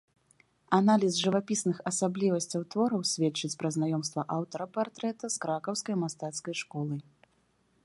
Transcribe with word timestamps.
Аналіз 0.77 1.19
жывапісных 1.25 1.77
асаблівасцяў 1.91 2.61
твора 2.75 2.99
сведчыць 3.11 3.51
пра 3.61 3.69
знаёмства 3.77 4.21
аўтара 4.39 4.65
партрэта 4.79 5.25
з 5.35 5.43
кракаўскай 5.47 5.95
мастацкай 6.05 6.53
школай. 6.65 6.99